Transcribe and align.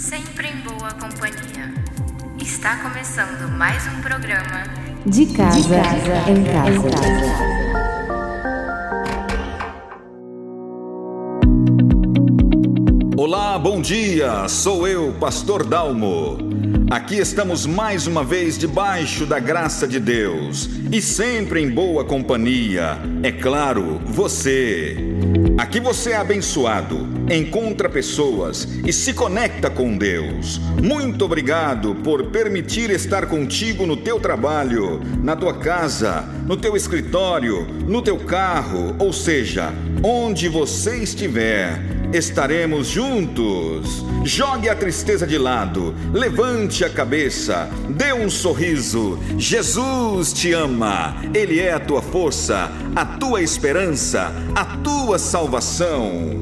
Sempre 0.00 0.48
em 0.48 0.56
boa 0.62 0.92
companhia. 0.92 1.74
Está 2.38 2.76
começando 2.76 3.50
mais 3.50 3.86
um 3.86 4.00
programa 4.00 4.64
De 5.04 5.26
casa, 5.26 5.76
em 6.26 6.42
casa. 6.42 7.69
Olá, 13.32 13.56
bom 13.56 13.80
dia! 13.80 14.48
Sou 14.48 14.88
eu, 14.88 15.14
Pastor 15.20 15.64
Dalmo. 15.64 16.36
Aqui 16.90 17.14
estamos 17.14 17.64
mais 17.64 18.08
uma 18.08 18.24
vez 18.24 18.58
debaixo 18.58 19.24
da 19.24 19.38
graça 19.38 19.86
de 19.86 20.00
Deus 20.00 20.68
e 20.90 21.00
sempre 21.00 21.62
em 21.62 21.70
boa 21.70 22.04
companhia. 22.04 22.98
É 23.22 23.30
claro, 23.30 24.00
você. 24.04 24.96
Aqui 25.56 25.78
você 25.78 26.10
é 26.10 26.16
abençoado, 26.16 27.08
encontra 27.32 27.88
pessoas 27.88 28.66
e 28.84 28.92
se 28.92 29.14
conecta 29.14 29.70
com 29.70 29.96
Deus. 29.96 30.60
Muito 30.82 31.24
obrigado 31.24 31.94
por 32.02 32.32
permitir 32.32 32.90
estar 32.90 33.26
contigo 33.26 33.86
no 33.86 33.96
teu 33.96 34.18
trabalho, 34.18 35.00
na 35.22 35.36
tua 35.36 35.54
casa, 35.54 36.28
no 36.48 36.56
teu 36.56 36.74
escritório, 36.74 37.64
no 37.86 38.02
teu 38.02 38.18
carro, 38.18 38.96
ou 38.98 39.12
seja, 39.12 39.72
onde 40.02 40.48
você 40.48 40.96
estiver 40.96 41.99
estaremos 42.12 42.88
juntos. 42.88 44.04
Jogue 44.24 44.68
a 44.68 44.74
tristeza 44.74 45.26
de 45.26 45.38
lado, 45.38 45.94
levante 46.12 46.84
a 46.84 46.90
cabeça, 46.90 47.70
dê 47.88 48.12
um 48.12 48.28
sorriso. 48.28 49.18
Jesus 49.38 50.32
te 50.32 50.52
ama, 50.52 51.16
Ele 51.34 51.60
é 51.60 51.72
a 51.72 51.80
tua 51.80 52.02
força, 52.02 52.70
a 52.94 53.04
tua 53.04 53.42
esperança, 53.42 54.32
a 54.54 54.64
tua 54.64 55.18
salvação. 55.18 56.40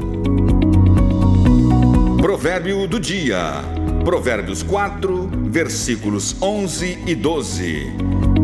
Provérbio 2.21 2.87
do 2.87 2.99
dia, 2.99 3.63
Provérbios 4.05 4.63
4, 4.63 5.31
versículos 5.51 6.35
11 6.43 6.99
e 7.07 7.15
12. 7.15 7.93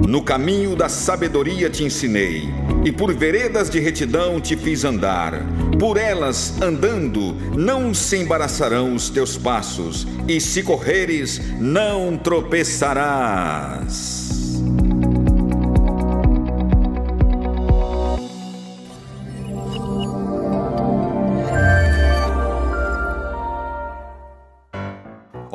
No 0.06 0.22
caminho 0.22 0.76
da 0.76 0.88
sabedoria 0.88 1.68
te 1.70 1.82
ensinei, 1.82 2.48
e 2.84 2.92
por 2.92 3.12
veredas 3.14 3.70
de 3.70 3.80
retidão 3.80 4.40
te 4.40 4.56
fiz 4.56 4.84
andar. 4.84 5.42
Por 5.78 5.96
elas 5.96 6.54
andando, 6.62 7.34
não 7.56 7.92
se 7.92 8.16
embaraçarão 8.16 8.94
os 8.94 9.10
teus 9.10 9.36
passos, 9.36 10.06
e 10.28 10.40
se 10.40 10.62
correres, 10.62 11.40
não 11.60 12.16
tropeçarás. 12.16 14.24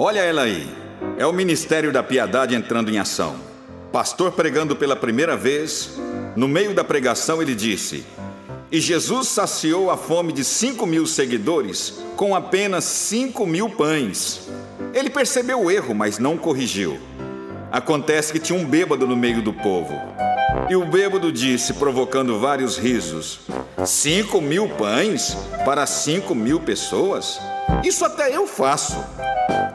Olha 0.01 0.21
ela 0.21 0.43
aí. 0.43 0.65
É 1.17 1.25
o 1.25 1.33
Ministério 1.33 1.91
da 1.91 2.01
Piedade 2.01 2.55
entrando 2.55 2.89
em 2.89 2.97
ação. 2.97 3.35
Pastor 3.91 4.31
pregando 4.31 4.75
pela 4.75 4.95
primeira 4.95 5.35
vez, 5.35 5.99
no 6.35 6.47
meio 6.47 6.73
da 6.73 6.83
pregação 6.83 7.41
ele 7.41 7.53
disse: 7.53 8.05
E 8.71 8.79
Jesus 8.79 9.29
saciou 9.29 9.89
a 9.89 9.97
fome 9.97 10.31
de 10.31 10.43
cinco 10.43 10.85
mil 10.85 11.07
seguidores 11.07 11.95
com 12.15 12.35
apenas 12.35 12.83
cinco 12.83 13.43
mil 13.43 13.67
pães. 13.67 14.47
Ele 14.93 15.09
percebeu 15.09 15.63
o 15.63 15.71
erro, 15.71 15.95
mas 15.95 16.19
não 16.19 16.37
corrigiu. 16.37 16.99
Acontece 17.71 18.31
que 18.31 18.39
tinha 18.39 18.57
um 18.57 18.65
bêbado 18.65 19.07
no 19.07 19.17
meio 19.17 19.41
do 19.41 19.51
povo. 19.51 19.93
E 20.69 20.75
o 20.75 20.85
bêbado 20.85 21.31
disse, 21.31 21.73
provocando 21.73 22.39
vários 22.39 22.77
risos: 22.77 23.39
Cinco 23.83 24.39
mil 24.39 24.69
pães 24.69 25.35
para 25.65 25.87
cinco 25.87 26.35
mil 26.35 26.59
pessoas? 26.59 27.39
Isso 27.83 28.05
até 28.05 28.35
eu 28.35 28.45
faço. 28.45 29.03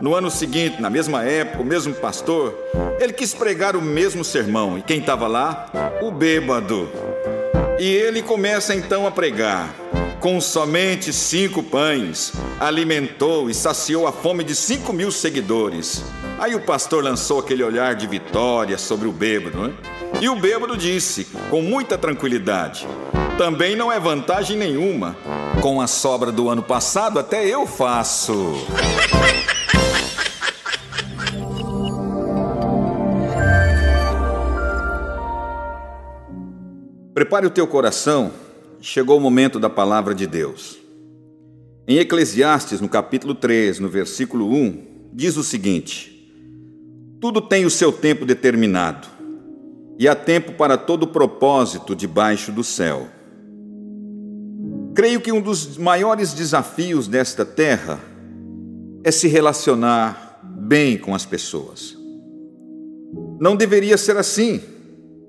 No 0.01 0.14
ano 0.14 0.31
seguinte, 0.31 0.81
na 0.81 0.89
mesma 0.89 1.25
época, 1.25 1.62
o 1.62 1.67
mesmo 1.67 1.95
pastor, 1.95 2.56
ele 3.01 3.12
quis 3.12 3.34
pregar 3.34 3.75
o 3.75 3.83
mesmo 3.83 4.23
sermão. 4.23 4.79
E 4.79 4.83
quem 4.83 5.01
estava 5.01 5.27
lá? 5.27 5.69
O 6.01 6.12
bêbado. 6.12 6.89
E 7.79 7.86
ele 7.86 8.23
começa 8.23 8.74
então 8.74 9.07
a 9.07 9.11
pregar. 9.11 9.74
Com 10.20 10.40
somente 10.40 11.12
cinco 11.12 11.62
pães, 11.62 12.33
alimentou 12.58 13.51
e 13.51 13.55
saciou 13.55 14.07
a 14.07 14.12
fome 14.12 14.45
de 14.45 14.55
cinco 14.55 14.92
mil 14.92 15.11
seguidores. 15.11 16.05
Aí 16.39 16.55
o 16.55 16.61
pastor 16.61 17.02
lançou 17.02 17.40
aquele 17.40 17.62
olhar 17.62 17.95
de 17.95 18.07
vitória 18.07 18.79
sobre 18.79 19.07
o 19.08 19.12
bêbado, 19.12 19.58
né? 19.58 19.74
E 20.20 20.29
o 20.29 20.36
bêbado 20.36 20.77
disse, 20.77 21.27
com 21.51 21.61
muita 21.61 21.98
tranquilidade: 21.98 22.86
Também 23.36 23.77
não 23.77 23.92
é 23.92 23.98
vantagem 23.98 24.56
nenhuma. 24.56 25.17
Com 25.61 25.80
a 25.80 25.86
sobra 25.86 26.30
do 26.30 26.48
ano 26.48 26.62
passado, 26.62 27.18
até 27.18 27.45
eu 27.45 27.67
faço. 27.67 28.55
Prepare 37.14 37.47
o 37.47 37.51
teu 37.51 37.64
coração, 37.64 38.33
chegou 38.80 39.17
o 39.17 39.20
momento 39.20 39.61
da 39.61 39.70
palavra 39.70 40.13
de 40.13 40.27
Deus. 40.27 40.77
Em 41.86 41.98
Eclesiastes, 41.98 42.80
no 42.80 42.89
capítulo 42.89 43.36
3, 43.36 43.79
no 43.79 43.89
versículo 43.89 44.52
1, 44.52 45.11
diz 45.13 45.36
o 45.36 45.45
seguinte: 45.45 46.13
Tudo 47.20 47.41
tem 47.41 47.64
o 47.64 47.70
seu 47.70 47.92
tempo 47.92 48.27
determinado, 48.27 49.07
e 49.97 50.08
há 50.08 50.17
tempo 50.17 50.55
para 50.55 50.77
todo 50.77 51.07
propósito 51.07 51.95
debaixo 51.95 52.51
do 52.51 52.64
céu. 52.64 53.07
Creio 54.92 55.20
que 55.20 55.30
um 55.30 55.41
dos 55.41 55.79
maiores 55.79 56.35
desafios 56.35 57.07
desta 57.07 57.45
terra 57.45 58.01
é 59.05 59.13
se 59.13 59.29
relacionar 59.29 60.41
bem 60.42 60.98
com 60.98 61.14
as 61.14 61.24
pessoas. 61.24 61.97
Não 63.39 63.55
deveria 63.55 63.97
ser 63.97 64.17
assim, 64.17 64.61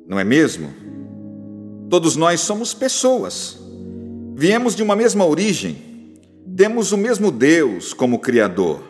não 0.08 0.20
é 0.20 0.24
mesmo? 0.24 0.85
Todos 1.90 2.16
nós 2.16 2.42
somos 2.42 2.74
pessoas. 2.74 3.60
Viemos 4.36 4.76
de 4.76 4.84
uma 4.84 4.96
mesma 4.96 5.26
origem. 5.26 5.78
Temos 6.56 6.92
o 6.92 6.98
mesmo 6.98 7.32
Deus 7.32 7.94
como 7.94 8.20
Criador. 8.20 8.82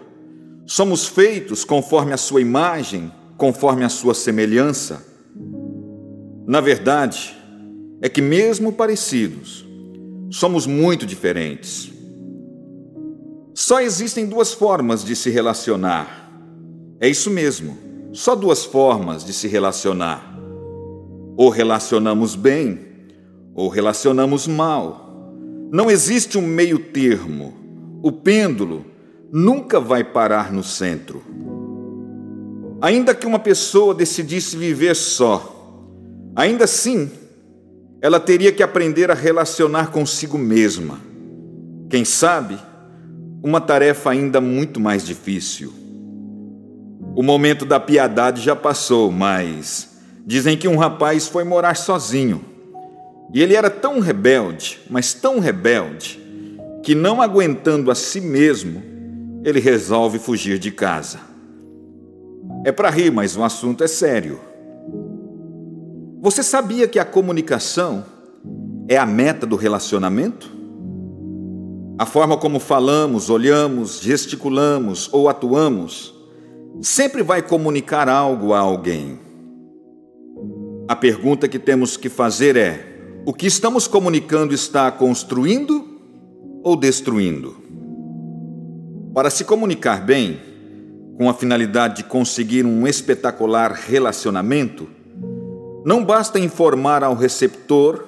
Somos 0.66 1.08
feitos 1.08 1.64
conforme 1.64 2.14
a 2.14 2.18
sua 2.18 2.42
imagem, 2.42 3.12
conforme 3.38 3.84
a 3.84 3.90
sua 3.90 4.14
semelhança. 4.14 5.06
Na 6.48 6.62
verdade, 6.62 7.36
é 8.02 8.10
que, 8.10 8.22
mesmo 8.22 8.72
parecidos, 8.72 9.66
somos 10.32 10.68
muito 10.68 11.06
diferentes. 11.06 11.92
Só 13.54 13.80
existem 13.80 14.26
duas 14.26 14.54
formas 14.54 15.04
de 15.04 15.16
se 15.16 15.30
relacionar. 15.30 16.32
É 17.00 17.08
isso 17.08 17.30
mesmo, 17.30 17.78
só 18.12 18.36
duas 18.36 18.66
formas 18.66 19.24
de 19.24 19.34
se 19.34 19.48
relacionar. 19.48 20.38
Ou 21.38 21.50
relacionamos 21.50 22.36
bem, 22.36 22.85
ou 23.56 23.70
relacionamos 23.70 24.46
mal. 24.46 25.32
Não 25.72 25.90
existe 25.90 26.38
um 26.38 26.42
meio 26.42 26.78
termo. 26.78 27.54
O 28.04 28.12
pêndulo 28.12 28.86
nunca 29.32 29.80
vai 29.80 30.04
parar 30.04 30.54
no 30.54 30.64
centro. 30.64 31.24
Ainda 32.82 33.16
que 33.16 33.26
uma 33.26 33.40
pessoa 33.40 33.96
decidisse 33.96 34.56
viver 34.56 34.96
só, 34.96 35.82
ainda 36.36 36.66
assim, 36.66 37.10
ela 38.02 38.20
teria 38.20 38.52
que 38.52 38.62
aprender 38.62 39.10
a 39.10 39.16
relacionar 39.16 39.90
consigo 39.90 40.38
mesma. 40.38 41.00
Quem 41.90 42.06
sabe, 42.06 42.60
uma 43.42 43.60
tarefa 43.60 44.12
ainda 44.12 44.40
muito 44.40 44.80
mais 44.80 45.04
difícil. 45.04 45.74
O 47.16 47.24
momento 47.24 47.66
da 47.66 47.80
piedade 47.80 48.42
já 48.42 48.56
passou, 48.56 49.10
mas 49.10 49.96
Dizem 50.26 50.58
que 50.58 50.68
um 50.68 50.76
rapaz 50.76 51.28
foi 51.28 51.44
morar 51.44 51.76
sozinho. 51.76 52.44
E 53.34 53.42
ele 53.42 53.56
era 53.56 53.70
tão 53.70 54.00
rebelde, 54.00 54.80
mas 54.90 55.14
tão 55.14 55.40
rebelde, 55.40 56.20
que 56.84 56.94
não 56.96 57.22
aguentando 57.22 57.92
a 57.92 57.96
si 57.96 58.22
mesmo, 58.22 58.82
ele 59.44 59.60
resolve 59.60 60.20
fugir 60.20 60.58
de 60.60 60.72
casa. 60.72 61.20
É 62.66 62.72
para 62.72 62.90
rir, 62.90 63.12
mas 63.12 63.36
o 63.36 63.44
assunto 63.44 63.84
é 63.84 63.88
sério. 63.88 64.40
Você 66.22 66.42
sabia 66.42 66.88
que 66.88 67.00
a 67.00 67.06
comunicação 67.06 68.06
é 68.88 68.98
a 68.98 69.06
meta 69.06 69.46
do 69.46 69.56
relacionamento? 69.56 70.52
A 71.98 72.06
forma 72.06 72.38
como 72.38 72.60
falamos, 72.60 73.30
olhamos, 73.30 74.00
gesticulamos 74.00 75.10
ou 75.12 75.30
atuamos 75.30 76.16
sempre 76.82 77.24
vai 77.24 77.42
comunicar 77.42 78.10
algo 78.10 78.54
a 78.54 78.60
alguém. 78.60 79.20
A 80.88 80.96
pergunta 80.96 81.48
que 81.48 81.60
temos 81.60 81.98
que 81.98 82.10
fazer 82.10 82.56
é: 82.56 82.95
o 83.26 83.34
que 83.34 83.48
estamos 83.48 83.88
comunicando 83.88 84.54
está 84.54 84.92
construindo 84.92 86.00
ou 86.64 86.76
destruindo? 86.76 87.56
Para 89.16 89.32
se 89.32 89.44
comunicar 89.44 90.06
bem, 90.06 90.40
com 91.18 91.28
a 91.28 91.34
finalidade 91.34 91.98
de 91.98 92.04
conseguir 92.04 92.68
um 92.68 92.86
espetacular 92.86 93.72
relacionamento, 93.72 94.88
não 95.84 96.06
basta 96.06 96.38
informar 96.38 97.04
ao 97.04 97.16
receptor 97.16 98.08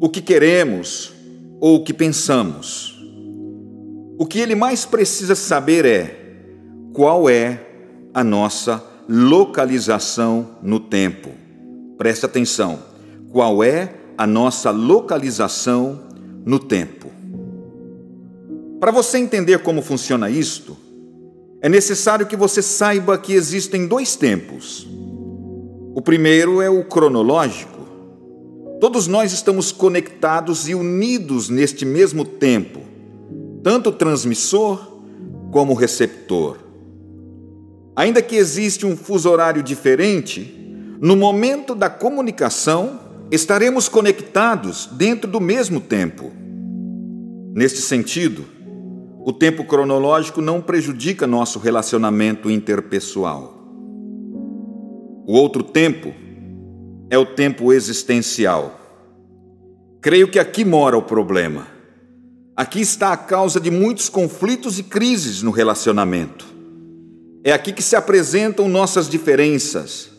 o 0.00 0.08
que 0.08 0.22
queremos 0.22 1.12
ou 1.60 1.76
o 1.76 1.84
que 1.84 1.92
pensamos. 1.92 2.98
O 4.18 4.24
que 4.24 4.38
ele 4.38 4.54
mais 4.54 4.86
precisa 4.86 5.34
saber 5.34 5.84
é 5.84 6.16
qual 6.94 7.28
é 7.28 7.60
a 8.14 8.24
nossa 8.24 8.82
localização 9.06 10.56
no 10.62 10.80
tempo. 10.80 11.28
Preste 11.98 12.24
atenção. 12.24 12.78
Qual 13.30 13.62
é 13.62 14.05
a 14.16 14.26
nossa 14.26 14.70
localização 14.70 16.00
no 16.44 16.58
tempo? 16.58 17.10
Para 18.80 18.90
você 18.90 19.18
entender 19.18 19.60
como 19.60 19.82
funciona 19.82 20.28
isto, 20.30 20.76
é 21.60 21.68
necessário 21.68 22.26
que 22.26 22.36
você 22.36 22.60
saiba 22.60 23.18
que 23.18 23.32
existem 23.32 23.86
dois 23.86 24.14
tempos. 24.16 24.86
O 25.94 26.02
primeiro 26.02 26.60
é 26.60 26.68
o 26.68 26.84
cronológico. 26.84 27.86
Todos 28.80 29.06
nós 29.06 29.32
estamos 29.32 29.72
conectados 29.72 30.68
e 30.68 30.74
unidos 30.74 31.48
neste 31.48 31.86
mesmo 31.86 32.24
tempo, 32.24 32.80
tanto 33.62 33.90
transmissor 33.90 34.78
como 35.50 35.72
receptor. 35.72 36.58
Ainda 37.96 38.20
que 38.20 38.36
existe 38.36 38.84
um 38.84 38.94
fuso 38.94 39.30
horário 39.30 39.62
diferente, 39.62 40.54
no 41.00 41.16
momento 41.16 41.74
da 41.74 41.88
comunicação 41.88 43.00
estaremos 43.30 43.88
conectados 43.88 44.88
dentro 44.92 45.30
do 45.30 45.40
mesmo 45.40 45.80
tempo. 45.80 46.32
Neste 47.54 47.80
sentido, 47.80 48.44
o 49.24 49.32
tempo 49.32 49.64
cronológico 49.64 50.40
não 50.40 50.60
prejudica 50.60 51.26
nosso 51.26 51.58
relacionamento 51.58 52.50
interpessoal. 52.50 53.54
O 55.26 55.32
outro 55.32 55.64
tempo 55.64 56.14
é 57.10 57.18
o 57.18 57.26
tempo 57.26 57.72
existencial. 57.72 58.80
Creio 60.00 60.28
que 60.28 60.38
aqui 60.38 60.64
mora 60.64 60.96
o 60.96 61.02
problema. 61.02 61.66
Aqui 62.56 62.80
está 62.80 63.12
a 63.12 63.16
causa 63.16 63.58
de 63.58 63.70
muitos 63.70 64.08
conflitos 64.08 64.78
e 64.78 64.84
crises 64.84 65.42
no 65.42 65.50
relacionamento. 65.50 66.46
É 67.42 67.52
aqui 67.52 67.72
que 67.72 67.82
se 67.82 67.96
apresentam 67.96 68.68
nossas 68.68 69.08
diferenças 69.08 70.10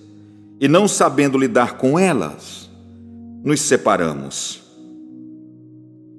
e, 0.59 0.67
não 0.67 0.87
sabendo 0.87 1.37
lidar 1.37 1.77
com 1.77 1.97
elas, 1.97 2.66
nos 3.47 3.61
separamos. 3.61 4.61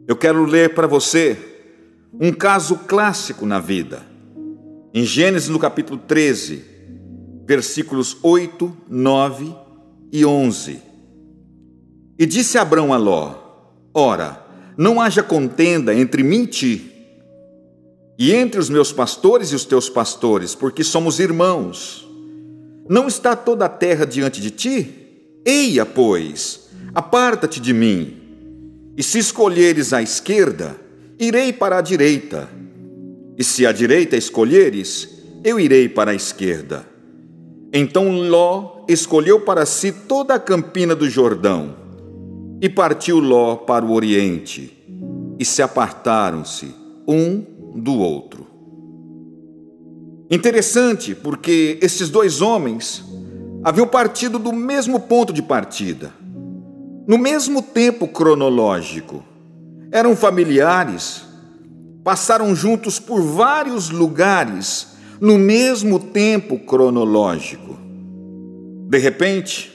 Eu 0.07 0.17
quero 0.17 0.47
ler 0.47 0.75
para 0.75 0.87
você 0.87 1.37
um 2.19 2.33
caso 2.33 2.75
clássico 2.87 3.45
na 3.45 3.61
vida. 3.61 4.01
Em 4.95 5.05
Gênesis, 5.05 5.51
no 5.51 5.59
capítulo 5.59 5.99
13, 5.99 6.65
versículos 7.47 8.17
8, 8.23 8.75
9 8.89 9.55
e 10.11 10.25
11. 10.25 10.81
E 12.19 12.25
disse 12.25 12.57
Abrão 12.57 12.95
a 12.95 12.97
Ló: 12.97 13.35
Ora, 13.93 14.43
não 14.75 14.99
haja 14.99 15.23
contenda 15.23 15.95
entre 15.95 16.23
mim 16.23 16.45
e 16.45 16.47
ti, 16.47 16.93
e 18.19 18.33
entre 18.33 18.59
os 18.59 18.71
meus 18.71 18.91
pastores 18.91 19.53
e 19.53 19.55
os 19.55 19.67
teus 19.67 19.91
pastores, 19.91 20.55
porque 20.55 20.83
somos 20.83 21.19
irmãos. 21.19 22.09
Não 22.89 23.07
está 23.07 23.37
toda 23.37 23.67
a 23.67 23.69
terra 23.69 24.07
diante 24.07 24.41
de 24.41 24.51
ti? 24.51 24.95
Eia, 25.45 25.85
pois, 25.85 26.68
aparta-te 26.99 27.61
de 27.61 27.73
mim. 27.73 28.17
E 28.97 29.05
se 29.05 29.21
escolheres 29.21 29.93
a 29.93 30.03
esquerda, 30.03 30.77
irei 31.17 31.53
para 31.53 31.79
a 31.79 31.81
direita. 31.81 32.49
E 33.39 33.45
se 33.45 33.65
a 33.65 33.71
direita 33.71 34.17
escolheres, 34.17 35.23
eu 35.45 35.61
irei 35.61 35.89
para 35.89 36.11
a 36.11 36.15
esquerda. 36.15 36.85
Então 37.73 38.11
Ló 38.11 38.85
escolheu 38.89 39.43
para 39.43 39.65
si 39.65 39.93
toda 39.93 40.35
a 40.35 40.41
campina 40.41 40.97
do 40.97 41.09
Jordão 41.09 41.77
e 42.61 42.69
partiu 42.69 43.21
Ló 43.21 43.55
para 43.55 43.85
o 43.85 43.93
oriente 43.93 44.77
e 45.39 45.45
se 45.45 45.63
apartaram-se 45.63 46.75
um 47.07 47.45
do 47.77 47.97
outro. 47.97 48.45
Interessante, 50.29 51.15
porque 51.15 51.79
esses 51.81 52.11
dois 52.11 52.41
homens 52.43 53.05
haviam 53.63 53.87
partido 53.87 54.37
do 54.37 54.53
mesmo 54.53 54.99
ponto 54.99 55.33
de 55.33 55.43
partida, 55.43 56.18
no 57.09 57.17
mesmo 57.17 57.63
tempo 57.63 58.07
cronológico 58.07 59.25
eram 59.91 60.15
familiares, 60.15 61.23
passaram 62.05 62.55
juntos 62.55 63.01
por 63.01 63.23
vários 63.23 63.89
lugares 63.89 64.89
no 65.19 65.39
mesmo 65.39 65.99
tempo 65.99 66.59
cronológico. 66.59 67.79
De 68.91 68.99
repente, 68.99 69.73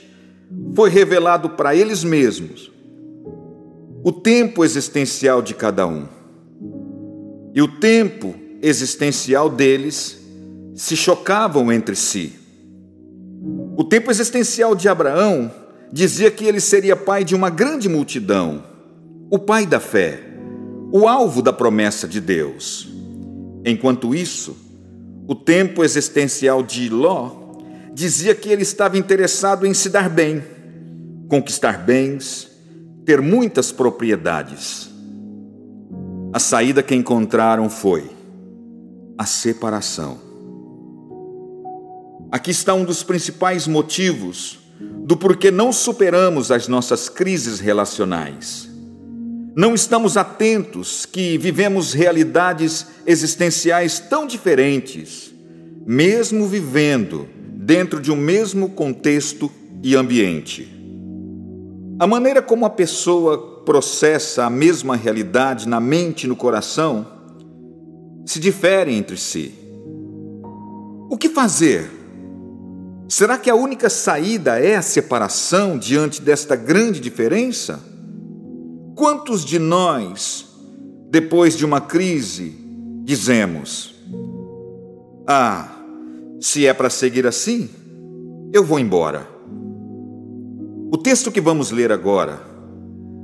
foi 0.76 0.88
revelado 0.88 1.50
para 1.50 1.74
eles 1.74 2.04
mesmos 2.04 2.70
o 4.04 4.12
tempo 4.12 4.64
existencial 4.64 5.42
de 5.42 5.54
cada 5.54 5.88
um. 5.88 6.06
E 7.52 7.60
o 7.60 7.66
tempo 7.66 8.32
existencial 8.62 9.50
deles 9.50 10.20
se 10.76 10.96
chocavam 10.96 11.72
entre 11.72 11.96
si. 11.96 12.32
O 13.76 13.82
tempo 13.82 14.12
existencial 14.12 14.76
de 14.76 14.88
Abraão 14.88 15.63
dizia 15.92 16.30
que 16.30 16.44
ele 16.44 16.60
seria 16.60 16.96
pai 16.96 17.24
de 17.24 17.34
uma 17.34 17.50
grande 17.50 17.88
multidão 17.88 18.74
o 19.30 19.38
pai 19.38 19.66
da 19.66 19.80
fé, 19.80 20.20
o 20.92 21.08
alvo 21.08 21.42
da 21.42 21.52
promessa 21.52 22.06
de 22.06 22.20
Deus. 22.20 22.88
Enquanto 23.64 24.14
isso, 24.14 24.56
o 25.26 25.34
tempo 25.34 25.82
existencial 25.82 26.62
de 26.62 26.88
Ló 26.88 27.32
dizia 27.92 28.32
que 28.34 28.48
ele 28.48 28.62
estava 28.62 28.96
interessado 28.96 29.66
em 29.66 29.74
se 29.74 29.88
dar 29.88 30.08
bem, 30.08 30.40
conquistar 31.28 31.78
bens, 31.78 32.48
ter 33.04 33.20
muitas 33.20 33.72
propriedades. 33.72 34.88
A 36.32 36.38
saída 36.38 36.80
que 36.80 36.94
encontraram 36.94 37.68
foi 37.68 38.10
a 39.18 39.24
separação. 39.26 40.20
Aqui 42.30 42.52
está 42.52 42.72
um 42.74 42.84
dos 42.84 43.02
principais 43.02 43.66
motivos 43.66 44.60
do 44.80 45.16
porquê 45.16 45.50
não 45.50 45.72
superamos 45.72 46.50
as 46.50 46.68
nossas 46.68 47.08
crises 47.08 47.60
relacionais. 47.60 48.68
Não 49.56 49.74
estamos 49.74 50.16
atentos 50.16 51.06
que 51.06 51.38
vivemos 51.38 51.92
realidades 51.92 52.86
existenciais 53.06 54.00
tão 54.00 54.26
diferentes, 54.26 55.32
mesmo 55.86 56.46
vivendo 56.46 57.28
dentro 57.38 58.00
de 58.00 58.10
um 58.10 58.16
mesmo 58.16 58.70
contexto 58.70 59.50
e 59.82 59.94
ambiente. 59.94 60.70
A 62.00 62.06
maneira 62.06 62.42
como 62.42 62.66
a 62.66 62.70
pessoa 62.70 63.62
processa 63.64 64.44
a 64.44 64.50
mesma 64.50 64.96
realidade 64.96 65.68
na 65.68 65.78
mente 65.78 66.24
e 66.24 66.26
no 66.26 66.34
coração 66.34 67.06
se 68.26 68.40
difere 68.40 68.92
entre 68.92 69.16
si. 69.16 69.54
O 71.08 71.16
que 71.16 71.28
fazer? 71.28 72.03
Será 73.08 73.36
que 73.36 73.50
a 73.50 73.54
única 73.54 73.90
saída 73.90 74.58
é 74.58 74.76
a 74.76 74.82
separação 74.82 75.78
diante 75.78 76.22
desta 76.22 76.56
grande 76.56 77.00
diferença? 77.00 77.80
Quantos 78.94 79.44
de 79.44 79.58
nós, 79.58 80.46
depois 81.10 81.56
de 81.56 81.66
uma 81.66 81.80
crise, 81.80 82.56
dizemos: 83.04 83.94
Ah, 85.26 85.68
se 86.40 86.66
é 86.66 86.72
para 86.72 86.88
seguir 86.88 87.26
assim, 87.26 87.68
eu 88.52 88.64
vou 88.64 88.78
embora. 88.78 89.28
O 90.90 90.96
texto 90.96 91.30
que 91.30 91.40
vamos 91.40 91.70
ler 91.70 91.92
agora 91.92 92.40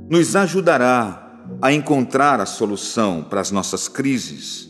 nos 0.09 0.35
ajudará 0.35 1.17
a 1.61 1.71
encontrar 1.71 2.39
a 2.39 2.45
solução 2.45 3.23
para 3.23 3.41
as 3.41 3.49
nossas 3.49 3.87
crises. 3.87 4.69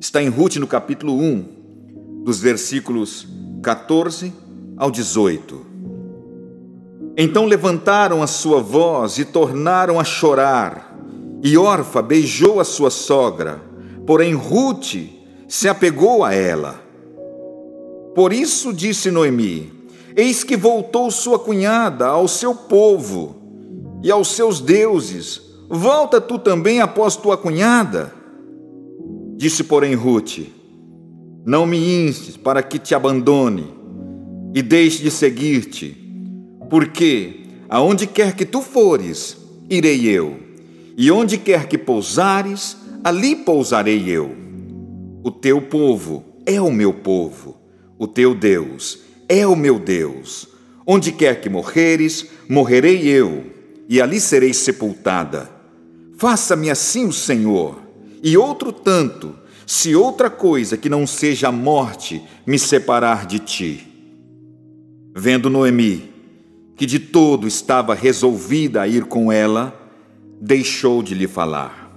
Está 0.00 0.22
em 0.22 0.28
Ruth 0.28 0.56
no 0.56 0.66
capítulo 0.66 1.18
1, 1.18 2.24
dos 2.24 2.40
versículos 2.40 3.26
14 3.66 4.32
ao 4.76 4.92
18. 4.92 5.66
Então 7.16 7.46
levantaram 7.46 8.22
a 8.22 8.26
sua 8.28 8.60
voz 8.60 9.18
e 9.18 9.24
tornaram 9.24 9.98
a 9.98 10.04
chorar. 10.04 10.96
E 11.42 11.58
Orfa 11.58 12.00
beijou 12.00 12.60
a 12.60 12.64
sua 12.64 12.90
sogra, 12.90 13.60
porém 14.06 14.34
Ruth 14.34 14.94
se 15.48 15.68
apegou 15.68 16.22
a 16.22 16.32
ela. 16.32 16.80
Por 18.14 18.32
isso 18.32 18.72
disse 18.72 19.10
Noemi: 19.10 19.72
Eis 20.14 20.44
que 20.44 20.56
voltou 20.56 21.10
sua 21.10 21.36
cunhada 21.36 22.06
ao 22.06 22.28
seu 22.28 22.54
povo 22.54 23.34
e 24.00 24.12
aos 24.12 24.28
seus 24.28 24.60
deuses. 24.60 25.42
Volta 25.68 26.20
tu 26.20 26.38
também 26.38 26.80
após 26.80 27.16
tua 27.16 27.36
cunhada. 27.36 28.14
Disse, 29.36 29.64
porém, 29.64 29.96
Ruth: 29.96 30.54
Não 31.46 31.64
me 31.64 31.78
instes 31.78 32.36
para 32.36 32.62
que 32.62 32.78
te 32.78 32.94
abandone 32.94 33.72
e 34.52 34.60
deixe 34.60 35.02
de 35.02 35.10
seguir-te 35.10 36.06
porque 36.68 37.40
aonde 37.68 38.06
quer 38.06 38.34
que 38.34 38.44
tu 38.44 38.60
fores, 38.60 39.36
irei 39.70 40.06
eu, 40.06 40.38
e 40.96 41.10
onde 41.10 41.38
quer 41.38 41.68
que 41.68 41.78
pousares, 41.78 42.76
ali 43.04 43.36
pousarei 43.36 44.08
eu. 44.08 44.34
O 45.22 45.30
teu 45.30 45.60
povo 45.60 46.24
é 46.44 46.60
o 46.60 46.70
meu 46.70 46.92
povo, 46.92 47.56
o 47.98 48.06
teu 48.06 48.34
Deus 48.34 49.00
é 49.28 49.46
o 49.46 49.56
meu 49.56 49.78
Deus. 49.78 50.48
Onde 50.86 51.10
quer 51.10 51.40
que 51.40 51.48
morreres, 51.48 52.26
morrerei 52.48 53.08
eu, 53.08 53.44
e 53.88 54.00
ali 54.00 54.20
serei 54.20 54.54
sepultada. 54.54 55.50
Faça-me 56.16 56.70
assim 56.70 57.06
o 57.06 57.12
Senhor, 57.12 57.80
e 58.22 58.36
outro 58.36 58.72
tanto, 58.72 59.34
se 59.66 59.96
outra 59.96 60.30
coisa 60.30 60.76
que 60.76 60.88
não 60.88 61.06
seja 61.06 61.48
a 61.48 61.52
morte 61.52 62.22
me 62.46 62.58
separar 62.58 63.26
de 63.26 63.40
ti. 63.40 63.86
Vendo 65.14 65.50
Noemi 65.50 66.14
que 66.76 66.84
de 66.84 66.98
todo 66.98 67.48
estava 67.48 67.94
resolvida 67.94 68.82
a 68.82 68.86
ir 68.86 69.06
com 69.06 69.32
ela, 69.32 69.74
deixou 70.40 71.02
de 71.02 71.14
lhe 71.14 71.26
falar. 71.26 71.90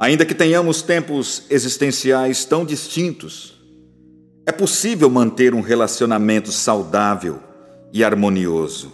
Ainda 0.00 0.24
que 0.24 0.34
tenhamos 0.34 0.80
tempos 0.80 1.44
existenciais 1.50 2.44
tão 2.44 2.64
distintos, 2.64 3.60
é 4.46 4.52
possível 4.52 5.10
manter 5.10 5.54
um 5.54 5.60
relacionamento 5.60 6.50
saudável 6.50 7.38
e 7.92 8.02
harmonioso. 8.02 8.92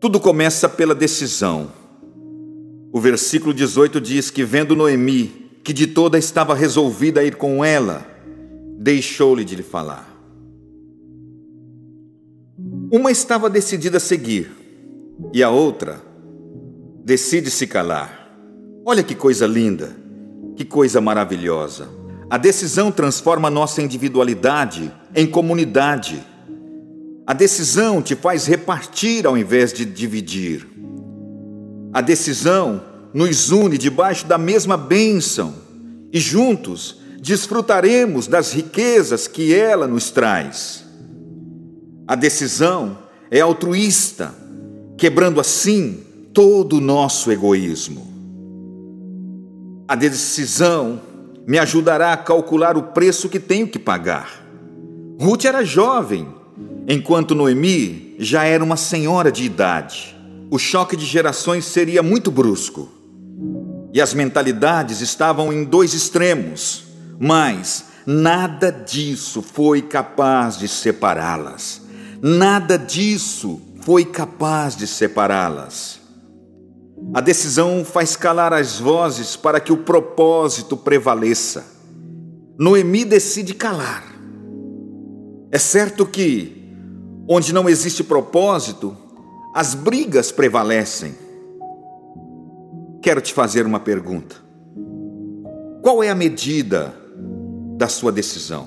Tudo 0.00 0.18
começa 0.18 0.68
pela 0.68 0.94
decisão. 0.94 1.70
O 2.94 3.00
versículo 3.00 3.52
18 3.52 4.00
diz 4.00 4.30
que, 4.30 4.44
vendo 4.44 4.76
Noemi, 4.76 5.50
que 5.64 5.72
de 5.72 5.84
toda 5.84 6.16
estava 6.16 6.54
resolvida 6.54 7.22
a 7.22 7.24
ir 7.24 7.34
com 7.34 7.64
ela, 7.64 8.06
deixou-lhe 8.78 9.44
de 9.44 9.56
lhe 9.56 9.64
falar. 9.64 10.08
Uma 12.92 13.10
estava 13.10 13.50
decidida 13.50 13.96
a 13.96 14.00
seguir, 14.00 14.48
e 15.32 15.42
a 15.42 15.50
outra 15.50 16.00
decide 17.04 17.50
se 17.50 17.66
calar. 17.66 18.32
Olha 18.86 19.02
que 19.02 19.16
coisa 19.16 19.44
linda, 19.44 19.96
que 20.54 20.64
coisa 20.64 21.00
maravilhosa. 21.00 21.88
A 22.30 22.38
decisão 22.38 22.92
transforma 22.92 23.50
nossa 23.50 23.82
individualidade 23.82 24.94
em 25.16 25.26
comunidade. 25.26 26.24
A 27.26 27.32
decisão 27.32 28.00
te 28.00 28.14
faz 28.14 28.46
repartir 28.46 29.26
ao 29.26 29.36
invés 29.36 29.72
de 29.72 29.84
dividir. 29.84 30.73
A 31.94 32.00
decisão 32.00 32.82
nos 33.14 33.52
une 33.52 33.78
debaixo 33.78 34.26
da 34.26 34.36
mesma 34.36 34.76
bênção 34.76 35.54
e 36.12 36.18
juntos 36.18 36.96
desfrutaremos 37.20 38.26
das 38.26 38.52
riquezas 38.52 39.28
que 39.28 39.54
ela 39.54 39.86
nos 39.86 40.10
traz. 40.10 40.84
A 42.06 42.16
decisão 42.16 42.98
é 43.30 43.40
altruísta, 43.40 44.34
quebrando 44.98 45.40
assim 45.40 46.00
todo 46.32 46.78
o 46.78 46.80
nosso 46.80 47.30
egoísmo. 47.30 48.12
A 49.86 49.94
decisão 49.94 51.00
me 51.46 51.60
ajudará 51.60 52.12
a 52.12 52.16
calcular 52.16 52.76
o 52.76 52.82
preço 52.82 53.28
que 53.28 53.38
tenho 53.38 53.68
que 53.68 53.78
pagar. 53.78 54.44
Ruth 55.20 55.44
era 55.44 55.64
jovem, 55.64 56.26
enquanto 56.88 57.36
Noemi 57.36 58.16
já 58.18 58.42
era 58.44 58.64
uma 58.64 58.76
senhora 58.76 59.30
de 59.30 59.44
idade. 59.44 60.13
O 60.54 60.58
choque 60.58 60.96
de 60.96 61.04
gerações 61.04 61.64
seria 61.64 62.00
muito 62.00 62.30
brusco. 62.30 62.88
E 63.92 64.00
as 64.00 64.14
mentalidades 64.14 65.00
estavam 65.00 65.52
em 65.52 65.64
dois 65.64 65.94
extremos, 65.94 66.84
mas 67.18 67.86
nada 68.06 68.70
disso 68.70 69.42
foi 69.42 69.82
capaz 69.82 70.56
de 70.56 70.68
separá-las. 70.68 71.82
Nada 72.22 72.78
disso 72.78 73.60
foi 73.80 74.04
capaz 74.04 74.76
de 74.76 74.86
separá-las. 74.86 76.00
A 77.12 77.20
decisão 77.20 77.84
faz 77.84 78.14
calar 78.14 78.52
as 78.52 78.78
vozes 78.78 79.34
para 79.34 79.58
que 79.58 79.72
o 79.72 79.78
propósito 79.78 80.76
prevaleça. 80.76 81.66
Noemi 82.56 83.04
decide 83.04 83.54
calar. 83.54 84.04
É 85.50 85.58
certo 85.58 86.06
que, 86.06 86.72
onde 87.28 87.52
não 87.52 87.68
existe 87.68 88.04
propósito, 88.04 88.96
as 89.54 89.74
brigas 89.74 90.32
prevalecem. 90.32 91.14
Quero 93.00 93.20
te 93.20 93.32
fazer 93.32 93.64
uma 93.64 93.78
pergunta. 93.78 94.36
Qual 95.82 96.02
é 96.02 96.10
a 96.10 96.14
medida 96.14 96.94
da 97.78 97.88
sua 97.88 98.10
decisão? 98.10 98.66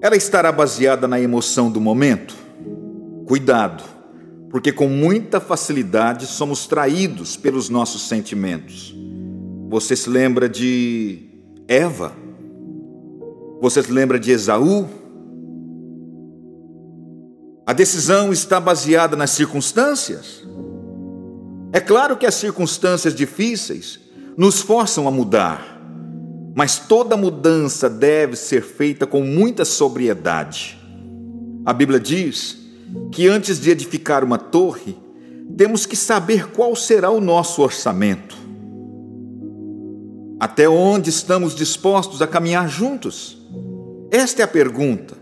Ela 0.00 0.16
estará 0.16 0.50
baseada 0.50 1.06
na 1.06 1.20
emoção 1.20 1.70
do 1.70 1.80
momento? 1.80 2.34
Cuidado 3.26 4.00
porque 4.50 4.72
com 4.72 4.88
muita 4.88 5.38
facilidade 5.38 6.26
somos 6.26 6.66
traídos 6.66 7.36
pelos 7.36 7.68
nossos 7.68 8.08
sentimentos. 8.08 8.94
Você 9.68 9.94
se 9.94 10.10
lembra 10.10 10.48
de 10.48 11.28
Eva? 11.68 12.12
Você 13.60 13.80
se 13.80 13.92
lembra 13.92 14.18
de 14.18 14.32
Esaú? 14.32 14.88
A 17.70 17.72
decisão 17.72 18.32
está 18.32 18.58
baseada 18.58 19.14
nas 19.14 19.30
circunstâncias? 19.30 20.42
É 21.72 21.78
claro 21.78 22.16
que 22.16 22.26
as 22.26 22.34
circunstâncias 22.34 23.14
difíceis 23.14 24.00
nos 24.36 24.60
forçam 24.60 25.06
a 25.06 25.10
mudar, 25.12 25.80
mas 26.52 26.80
toda 26.80 27.16
mudança 27.16 27.88
deve 27.88 28.34
ser 28.34 28.64
feita 28.64 29.06
com 29.06 29.22
muita 29.22 29.64
sobriedade. 29.64 30.80
A 31.64 31.72
Bíblia 31.72 32.00
diz 32.00 32.58
que 33.12 33.28
antes 33.28 33.60
de 33.60 33.70
edificar 33.70 34.24
uma 34.24 34.36
torre, 34.36 34.98
temos 35.56 35.86
que 35.86 35.94
saber 35.94 36.48
qual 36.48 36.74
será 36.74 37.08
o 37.08 37.20
nosso 37.20 37.62
orçamento. 37.62 38.36
Até 40.40 40.68
onde 40.68 41.08
estamos 41.08 41.54
dispostos 41.54 42.20
a 42.20 42.26
caminhar 42.26 42.68
juntos? 42.68 43.40
Esta 44.10 44.42
é 44.42 44.44
a 44.44 44.48
pergunta. 44.48 45.14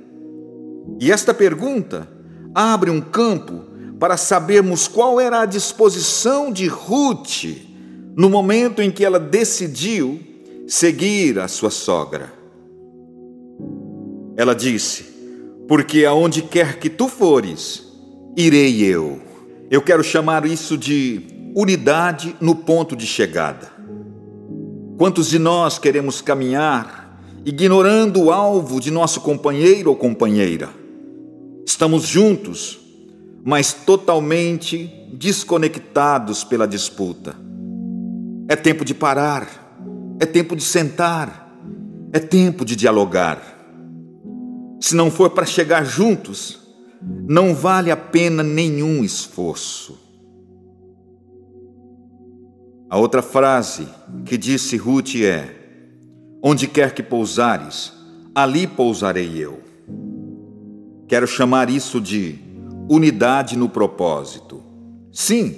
E 0.98 1.12
esta 1.12 1.34
pergunta 1.34 2.16
abre 2.54 2.90
um 2.90 3.00
campo 3.00 3.64
para 3.98 4.16
sabermos 4.16 4.86
qual 4.86 5.20
era 5.20 5.40
a 5.40 5.46
disposição 5.46 6.52
de 6.52 6.66
Ruth 6.66 7.44
no 8.16 8.28
momento 8.28 8.80
em 8.82 8.90
que 8.90 9.04
ela 9.04 9.18
decidiu 9.18 10.20
seguir 10.66 11.38
a 11.38 11.48
sua 11.48 11.70
sogra. 11.70 12.32
Ela 14.36 14.54
disse: 14.54 15.04
porque 15.68 16.06
aonde 16.06 16.40
quer 16.40 16.78
que 16.78 16.88
tu 16.88 17.08
fores, 17.08 17.84
irei 18.34 18.82
eu. 18.82 19.20
Eu 19.70 19.82
quero 19.82 20.02
chamar 20.02 20.46
isso 20.46 20.78
de 20.78 21.20
unidade 21.54 22.34
no 22.40 22.54
ponto 22.54 22.96
de 22.96 23.06
chegada. 23.06 23.70
Quantos 24.96 25.28
de 25.28 25.38
nós 25.38 25.78
queremos 25.78 26.22
caminhar 26.22 27.22
ignorando 27.44 28.22
o 28.22 28.32
alvo 28.32 28.80
de 28.80 28.90
nosso 28.90 29.20
companheiro 29.20 29.90
ou 29.90 29.96
companheira? 29.96 30.70
Estamos 31.68 32.04
juntos, 32.04 32.80
mas 33.44 33.74
totalmente 33.74 34.90
desconectados 35.12 36.42
pela 36.42 36.66
disputa. 36.66 37.36
É 38.48 38.56
tempo 38.56 38.86
de 38.86 38.94
parar, 38.94 39.76
é 40.18 40.24
tempo 40.24 40.56
de 40.56 40.62
sentar, 40.62 41.54
é 42.10 42.18
tempo 42.18 42.64
de 42.64 42.74
dialogar. 42.74 43.42
Se 44.80 44.96
não 44.96 45.10
for 45.10 45.28
para 45.28 45.44
chegar 45.44 45.84
juntos, 45.84 46.58
não 47.28 47.54
vale 47.54 47.90
a 47.90 47.96
pena 47.98 48.42
nenhum 48.42 49.04
esforço. 49.04 49.98
A 52.88 52.96
outra 52.96 53.20
frase 53.20 53.86
que 54.24 54.38
disse 54.38 54.78
Ruth 54.78 55.16
é: 55.16 55.54
Onde 56.42 56.66
quer 56.66 56.94
que 56.94 57.02
pousares, 57.02 57.92
ali 58.34 58.66
pousarei 58.66 59.36
eu. 59.36 59.67
Quero 61.08 61.26
chamar 61.26 61.70
isso 61.70 62.00
de 62.00 62.38
unidade 62.88 63.56
no 63.56 63.68
propósito. 63.68 64.62
Sim, 65.10 65.56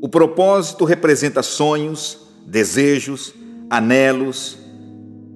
o 0.00 0.08
propósito 0.08 0.84
representa 0.84 1.42
sonhos, 1.42 2.18
desejos, 2.46 3.32
anelos. 3.70 4.58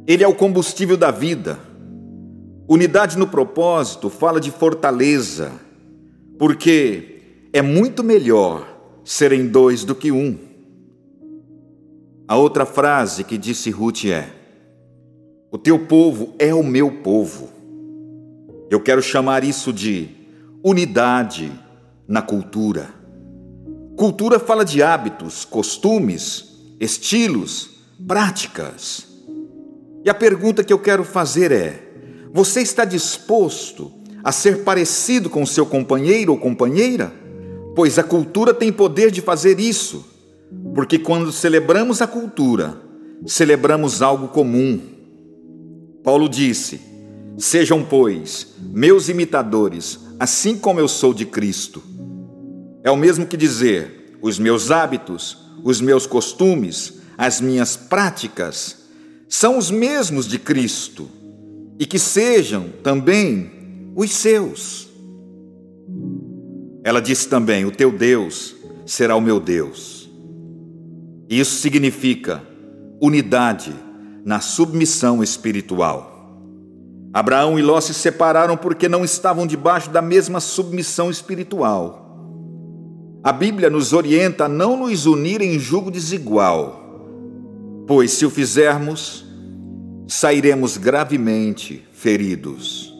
Ele 0.06 0.24
é 0.24 0.28
o 0.28 0.34
combustível 0.34 0.96
da 0.96 1.10
vida 1.10 1.66
Unidade 2.68 3.16
no 3.16 3.28
propósito 3.28 4.10
fala 4.10 4.40
de 4.40 4.50
fortaleza, 4.50 5.52
porque 6.36 7.46
é 7.52 7.62
muito 7.62 8.02
melhor 8.02 8.66
serem 9.04 9.46
dois 9.46 9.84
do 9.84 9.94
que 9.94 10.10
um. 10.10 10.36
A 12.26 12.36
outra 12.36 12.66
frase 12.66 13.22
que 13.22 13.38
disse 13.38 13.70
Ruth 13.70 14.06
é: 14.06 14.28
O 15.48 15.56
teu 15.56 15.78
povo 15.86 16.34
é 16.40 16.52
o 16.52 16.64
meu 16.64 16.90
povo. 16.90 17.50
Eu 18.68 18.80
quero 18.80 19.00
chamar 19.00 19.44
isso 19.44 19.72
de 19.72 20.08
unidade 20.62 21.52
na 22.08 22.20
cultura. 22.20 22.88
Cultura 23.96 24.40
fala 24.40 24.64
de 24.64 24.82
hábitos, 24.82 25.44
costumes, 25.44 26.56
estilos, 26.80 27.70
práticas. 28.06 29.06
E 30.04 30.10
a 30.10 30.14
pergunta 30.14 30.64
que 30.64 30.72
eu 30.72 30.78
quero 30.78 31.04
fazer 31.04 31.52
é: 31.52 31.82
você 32.32 32.60
está 32.60 32.84
disposto 32.84 33.92
a 34.24 34.32
ser 34.32 34.64
parecido 34.64 35.30
com 35.30 35.46
seu 35.46 35.64
companheiro 35.64 36.32
ou 36.32 36.38
companheira? 36.38 37.12
Pois 37.76 37.98
a 37.98 38.02
cultura 38.02 38.52
tem 38.52 38.72
poder 38.72 39.10
de 39.12 39.20
fazer 39.20 39.60
isso, 39.60 40.04
porque 40.74 40.98
quando 40.98 41.30
celebramos 41.30 42.02
a 42.02 42.06
cultura, 42.06 42.80
celebramos 43.26 44.02
algo 44.02 44.28
comum. 44.28 44.80
Paulo 46.02 46.28
disse: 46.28 46.80
Sejam, 47.38 47.84
pois, 47.84 48.54
meus 48.58 49.08
imitadores, 49.08 49.98
assim 50.18 50.56
como 50.56 50.80
eu 50.80 50.88
sou 50.88 51.12
de 51.12 51.26
Cristo. 51.26 51.82
É 52.82 52.90
o 52.90 52.96
mesmo 52.96 53.26
que 53.26 53.36
dizer: 53.36 54.16
os 54.22 54.38
meus 54.38 54.70
hábitos, 54.70 55.36
os 55.62 55.80
meus 55.80 56.06
costumes, 56.06 56.94
as 57.18 57.40
minhas 57.40 57.76
práticas, 57.76 58.86
são 59.28 59.58
os 59.58 59.70
mesmos 59.70 60.26
de 60.26 60.38
Cristo 60.38 61.08
e 61.78 61.84
que 61.84 61.98
sejam 61.98 62.70
também 62.82 63.92
os 63.94 64.10
seus. 64.12 64.88
Ela 66.82 67.00
disse 67.00 67.28
também: 67.28 67.64
O 67.64 67.70
teu 67.70 67.90
Deus 67.90 68.54
será 68.86 69.14
o 69.16 69.20
meu 69.20 69.40
Deus. 69.40 70.08
Isso 71.28 71.56
significa 71.56 72.42
unidade 73.00 73.74
na 74.24 74.40
submissão 74.40 75.22
espiritual. 75.22 76.15
Abraão 77.16 77.58
e 77.58 77.62
Ló 77.62 77.80
se 77.80 77.94
separaram 77.94 78.58
porque 78.58 78.90
não 78.90 79.02
estavam 79.02 79.46
debaixo 79.46 79.88
da 79.88 80.02
mesma 80.02 80.38
submissão 80.38 81.10
espiritual. 81.10 82.20
A 83.24 83.32
Bíblia 83.32 83.70
nos 83.70 83.94
orienta 83.94 84.44
a 84.44 84.48
não 84.50 84.76
nos 84.76 85.06
unir 85.06 85.40
em 85.40 85.58
julgo 85.58 85.90
desigual, 85.90 87.00
pois 87.86 88.10
se 88.10 88.26
o 88.26 88.30
fizermos, 88.30 89.24
sairemos 90.06 90.76
gravemente 90.76 91.82
feridos. 91.90 92.94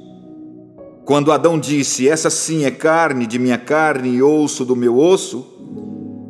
Quando 1.04 1.30
Adão 1.30 1.60
disse: 1.60 2.08
Essa 2.08 2.30
sim 2.30 2.64
é 2.64 2.70
carne 2.70 3.26
de 3.26 3.38
minha 3.38 3.58
carne 3.58 4.08
e 4.08 4.22
osso 4.22 4.64
do 4.64 4.74
meu 4.74 4.96
osso, 4.96 5.46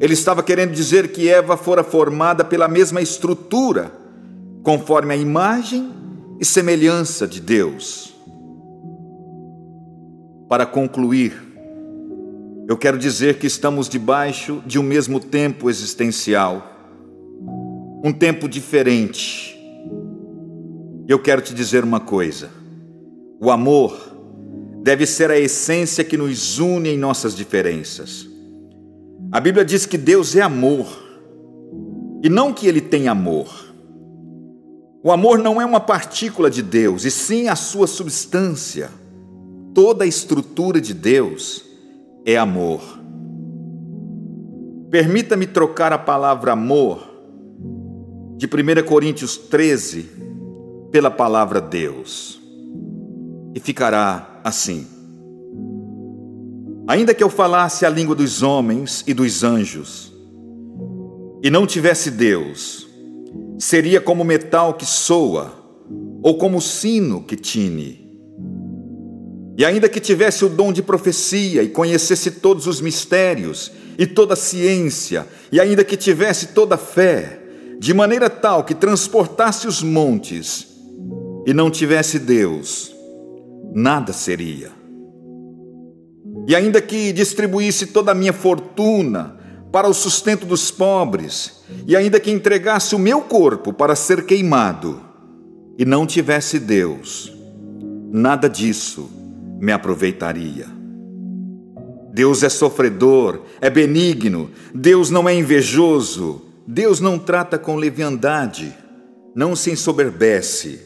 ele 0.01 0.15
estava 0.15 0.43
querendo 0.43 0.73
dizer 0.73 1.13
que 1.13 1.29
Eva 1.29 1.57
fora 1.57 1.85
formada 1.85 2.45
pela 2.45 2.67
mesma 2.67 3.01
estrutura, 3.01 3.93
conforme 4.65 5.15
a 5.15 5.17
imagem 5.17 5.95
e 6.41 6.45
semelhança 6.45 7.27
de 7.27 7.41
Deus. 7.41 8.15
Para 10.49 10.65
concluir, 10.67 11.33
eu 12.69 12.77
quero 12.77 12.99
dizer 12.99 13.39
que 13.39 13.47
estamos 13.47 13.89
debaixo 13.89 14.63
de 14.67 14.79
um 14.79 14.83
mesmo 14.83 15.21
tempo 15.21 15.71
existencial, 15.71 16.73
um 18.05 18.13
tempo 18.13 18.49
diferente. 18.49 19.57
Eu 21.09 21.19
quero 21.19 21.41
te 21.41 21.55
dizer 21.55 21.85
uma 21.85 22.01
coisa: 22.01 22.51
o 23.41 23.51
amor 23.51 24.17
deve 24.83 25.07
ser 25.07 25.31
a 25.31 25.39
essência 25.39 26.05
que 26.05 26.17
nos 26.17 26.59
une 26.59 26.91
em 26.91 26.99
nossas 26.99 27.35
diferenças. 27.35 28.29
A 29.33 29.41
Bíblia 29.41 29.65
diz 29.65 29.87
que 29.87 29.99
Deus 29.99 30.37
é 30.37 30.43
amor, 30.43 30.87
e 32.23 32.29
não 32.29 32.53
que 32.53 32.67
ele 32.67 32.81
tem 32.81 33.09
amor. 33.09 33.66
O 35.07 35.13
amor 35.13 35.39
não 35.39 35.61
é 35.61 35.65
uma 35.65 35.79
partícula 35.79 36.51
de 36.51 36.61
Deus, 36.61 37.05
e 37.05 37.13
sim 37.13 37.47
a 37.47 37.55
sua 37.55 37.87
substância. 37.87 38.91
Toda 39.73 40.03
a 40.03 40.07
estrutura 40.07 40.81
de 40.81 40.93
Deus 40.93 41.65
é 42.25 42.37
amor. 42.37 42.81
Permita-me 44.91 45.47
trocar 45.47 45.93
a 45.93 45.99
palavra 45.99 46.55
amor 46.55 47.09
de 48.37 48.47
1 48.47 48.85
Coríntios 48.85 49.37
13 49.37 50.11
pela 50.91 51.09
palavra 51.09 51.61
Deus. 51.61 52.41
E 53.55 53.61
ficará 53.61 54.41
assim: 54.43 54.89
Ainda 56.89 57.15
que 57.15 57.23
eu 57.23 57.31
falasse 57.31 57.87
a 57.87 57.89
língua 57.89 58.17
dos 58.17 58.43
homens 58.43 59.05
e 59.07 59.15
dos 59.15 59.45
anjos, 59.45 60.13
e 61.45 61.49
não 61.49 61.65
tivesse 61.65 62.11
Deus, 62.11 62.86
seria 63.59 64.01
como 64.01 64.25
metal 64.25 64.75
que 64.75 64.87
soa, 64.87 65.53
ou 66.23 66.37
como 66.39 66.61
sino 66.61 67.23
que 67.23 67.37
tine. 67.37 68.07
E 69.59 69.65
ainda 69.65 69.89
que 69.89 70.01
tivesse 70.01 70.45
o 70.45 70.49
dom 70.49 70.73
de 70.73 70.83
profecia 70.83 71.63
e 71.63 71.69
conhecesse 71.69 72.31
todos 72.33 72.67
os 72.67 72.81
mistérios 72.81 73.73
e 73.99 74.07
toda 74.07 74.35
a 74.35 74.37
ciência, 74.37 75.27
e 75.51 75.59
ainda 75.59 75.83
que 75.83 75.97
tivesse 75.97 76.49
toda 76.49 76.75
a 76.75 76.79
fé, 76.79 77.41
de 77.79 77.95
maneira 77.95 78.29
tal 78.29 78.65
que 78.65 78.75
transportasse 78.75 79.67
os 79.67 79.83
montes, 79.83 80.67
e 81.47 81.55
não 81.55 81.71
tivesse 81.71 82.19
Deus, 82.19 82.95
nada 83.73 84.13
seria. 84.13 84.71
E 86.47 86.55
ainda 86.55 86.81
que 86.81 87.13
distribuísse 87.13 87.87
toda 87.87 88.13
a 88.13 88.15
minha 88.15 88.33
fortuna 88.33 89.39
para 89.71 89.89
o 89.89 89.95
sustento 89.95 90.47
dos 90.47 90.71
pobres, 90.71 91.63
e 91.87 91.97
ainda 91.97 92.21
que 92.21 92.31
entregasse 92.31 92.95
o 92.95 92.99
meu 92.99 93.21
corpo 93.23 93.73
para 93.73 93.97
ser 93.97 94.25
queimado 94.25 95.01
e 95.79 95.85
não 95.85 96.07
tivesse 96.07 96.59
Deus, 96.59 97.33
nada 98.11 98.49
disso 98.49 99.11
me 99.61 99.73
aproveitaria. 99.73 100.67
Deus 102.13 102.43
é 102.43 102.49
sofredor, 102.49 103.43
é 103.61 103.69
benigno, 103.69 104.51
Deus 104.75 105.11
não 105.11 105.29
é 105.29 105.35
invejoso, 105.35 106.43
Deus 106.67 106.99
não 106.99 107.19
trata 107.19 107.59
com 107.59 107.77
leviandade, 107.77 108.75
não 109.35 109.55
se 109.55 109.71
ensoberbece, 109.71 110.81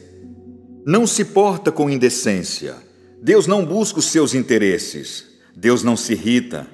não 0.85 1.07
se 1.07 1.23
porta 1.23 1.71
com 1.71 1.89
indecência, 1.89 2.75
Deus 3.21 3.47
não 3.47 3.65
busca 3.65 3.99
os 3.99 4.05
seus 4.05 4.33
interesses, 4.33 5.25
Deus 5.55 5.83
não 5.83 5.95
se 5.95 6.13
irrita, 6.13 6.67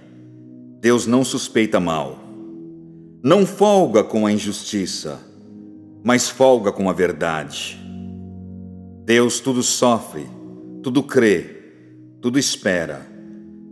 Deus 0.87 1.05
não 1.05 1.25
suspeita 1.25 1.81
mal 1.81 2.27
não 3.21 3.45
folga 3.45 4.05
com 4.05 4.25
a 4.25 4.31
injustiça, 4.31 5.19
mas 6.01 6.29
folga 6.29 6.71
com 6.71 6.89
a 6.89 6.93
verdade. 6.93 7.77
Deus 9.03 9.41
tudo 9.41 9.61
sofre, 9.61 10.25
tudo 10.81 11.03
crê, 11.03 11.57
tudo 12.21 12.39
espera. 12.39 13.05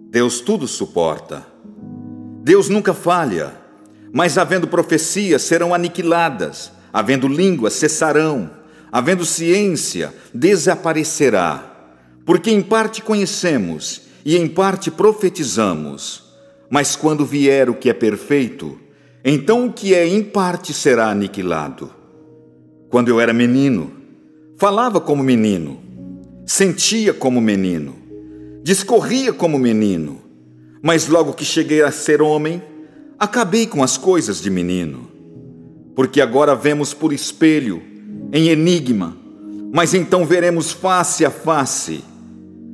Deus 0.10 0.42
tudo 0.42 0.68
suporta. 0.68 1.48
Deus 2.44 2.68
nunca 2.68 2.94
falha, 2.94 3.56
mas 4.12 4.38
havendo 4.38 4.68
profecias 4.68 5.44
serão 5.44 5.74
aniquiladas, 5.74 6.70
havendo 6.92 7.30
línguas 7.30 7.76
cessarão, 7.76 8.50
havendo 8.92 9.24
ciência 9.24 10.14
desaparecerá. 10.34 11.94
Porque 12.26 12.52
em 12.52 12.62
parte 12.62 13.02
conhecemos 13.02 14.02
e 14.26 14.36
em 14.36 14.50
parte 14.50 14.92
profetizamos, 14.92 16.25
mas 16.70 16.96
quando 16.96 17.26
vier 17.26 17.70
o 17.70 17.76
que 17.76 17.90
é 17.90 17.94
perfeito, 17.94 18.80
então 19.24 19.68
o 19.68 19.74
que 19.74 19.94
é 19.94 20.08
em 20.08 20.24
parte 20.24 20.74
será 20.74 21.10
aniquilado. 21.10 21.90
Quando 22.90 23.10
eu 23.10 23.20
era 23.20 23.34
menino, 23.34 23.92
falava 24.58 25.02
como 25.02 25.24
menino, 25.24 25.80
sentia 26.46 27.14
como 27.14 27.42
menino, 27.42 27.96
discorria 28.64 29.34
como 29.34 29.58
menino, 29.58 30.22
mas 30.82 31.08
logo 31.08 31.34
que 31.34 31.44
cheguei 31.44 31.82
a 31.82 31.92
ser 31.92 32.22
homem, 32.22 32.62
acabei 33.20 33.66
com 33.66 33.84
as 33.84 33.98
coisas 33.98 34.42
de 34.42 34.50
menino. 34.50 35.10
Porque 35.96 36.22
agora 36.22 36.56
vemos 36.56 36.94
por 36.94 37.12
espelho, 37.14 37.82
em 38.32 38.50
enigma, 38.50 39.18
mas 39.74 39.94
então 39.94 40.26
veremos 40.26 40.72
face 40.72 41.26
a 41.26 41.32
face. 41.32 42.04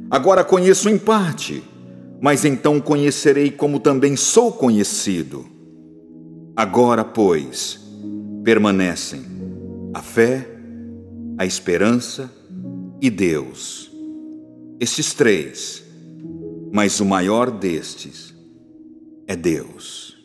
Agora 0.09 0.43
conheço 0.43 0.89
em 0.89 0.97
parte, 0.97 1.63
mas 2.21 2.45
então 2.45 2.79
conhecerei 2.79 3.49
como 3.49 3.79
também 3.79 4.15
sou 4.15 4.51
conhecido. 4.51 5.45
Agora, 6.55 7.03
pois, 7.03 7.79
permanecem 8.43 9.21
a 9.93 10.01
fé, 10.01 10.47
a 11.37 11.45
esperança 11.45 12.31
e 13.01 13.09
Deus. 13.09 13.91
Estes 14.79 15.13
três, 15.13 15.83
mas 16.71 16.99
o 16.99 17.05
maior 17.05 17.49
destes 17.49 18.33
é 19.27 19.35
Deus. 19.35 20.15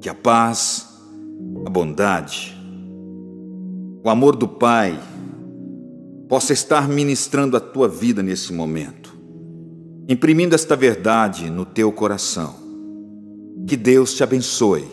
Que 0.00 0.08
a 0.08 0.14
paz, 0.14 0.88
a 1.64 1.70
bondade, 1.70 2.56
o 4.02 4.08
amor 4.08 4.36
do 4.36 4.48
Pai 4.48 4.98
possa 6.28 6.52
estar 6.52 6.88
ministrando 6.88 7.56
a 7.56 7.60
tua 7.60 7.88
vida 7.88 8.22
nesse 8.22 8.52
momento, 8.52 9.05
imprimindo 10.08 10.54
esta 10.54 10.76
verdade 10.76 11.50
no 11.50 11.64
teu 11.64 11.90
coração 11.90 12.54
que 13.66 13.76
Deus 13.76 14.14
te 14.14 14.22
abençoe, 14.22 14.84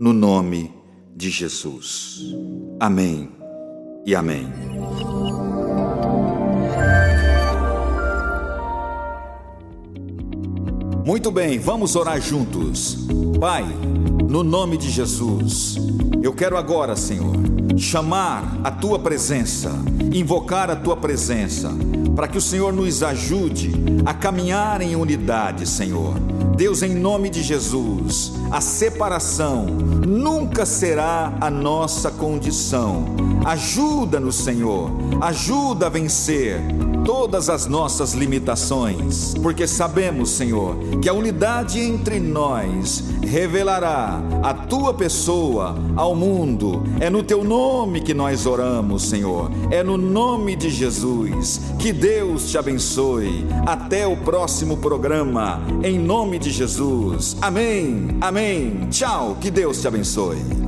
no 0.00 0.12
nome 0.12 0.72
de 1.14 1.28
Jesus. 1.28 2.22
Amém 2.80 3.30
e 4.06 4.14
amém. 4.14 4.48
Muito 11.04 11.30
bem, 11.30 11.58
vamos 11.58 11.96
orar 11.96 12.20
juntos. 12.20 12.96
Pai, 13.38 13.64
no 14.32 14.42
nome 14.42 14.78
de 14.78 14.88
Jesus, 14.88 15.76
eu 16.22 16.32
quero 16.32 16.56
agora, 16.56 16.96
Senhor, 16.96 17.36
chamar 17.76 18.60
a 18.64 18.70
tua 18.70 18.98
presença, 18.98 19.70
invocar 20.10 20.70
a 20.70 20.76
tua 20.76 20.96
presença, 20.96 21.70
para 22.16 22.26
que 22.26 22.38
o 22.38 22.40
Senhor 22.40 22.72
nos 22.72 23.02
ajude 23.02 23.70
a 24.06 24.14
caminhar 24.14 24.80
em 24.80 24.96
unidade, 24.96 25.68
Senhor 25.68 26.14
Deus, 26.56 26.82
em 26.82 26.94
nome 26.94 27.30
de 27.30 27.42
Jesus, 27.42 28.32
a 28.50 28.60
separação 28.60 29.66
nunca 29.66 30.66
será 30.66 31.32
a 31.40 31.50
nossa 31.50 32.10
condição. 32.10 33.04
Ajuda-nos, 33.44 34.36
Senhor, 34.36 34.90
ajuda 35.20 35.86
a 35.86 35.88
vencer 35.88 36.60
todas 37.04 37.48
as 37.48 37.66
nossas 37.66 38.12
limitações, 38.12 39.34
porque 39.42 39.66
sabemos, 39.66 40.30
Senhor, 40.30 40.76
que 41.00 41.08
a 41.08 41.12
unidade 41.12 41.80
entre 41.80 42.20
nós 42.20 43.02
revelará 43.22 44.20
a 44.42 44.52
tua 44.52 44.92
pessoa 44.94 45.74
ao 45.96 46.14
mundo. 46.14 46.82
É 47.00 47.08
no 47.08 47.22
teu 47.22 47.42
nome 47.42 48.00
que 48.00 48.14
nós 48.14 48.46
oramos, 48.46 49.04
Senhor. 49.04 49.50
É 49.70 49.82
no 49.82 49.96
nome 49.96 50.54
de 50.54 50.70
Jesus. 50.70 51.60
Que 51.78 51.92
Deus 51.92 52.50
te 52.50 52.58
abençoe. 52.58 53.46
Até 53.66 54.06
o 54.06 54.16
próximo 54.16 54.76
programa. 54.76 55.60
Em 55.82 55.98
nome 55.98 56.38
de 56.42 56.50
Jesus. 56.50 57.36
Amém. 57.40 58.08
Amém. 58.20 58.88
Tchau. 58.90 59.36
Que 59.40 59.50
Deus 59.50 59.80
te 59.80 59.86
abençoe. 59.86 60.61